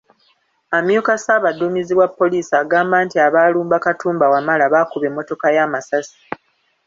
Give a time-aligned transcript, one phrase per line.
[0.77, 6.17] Amyuka ssaabadumizi wa poliisi agamba nti abaalumba Katumba Wamala baakuba emmotoka ye amasasi.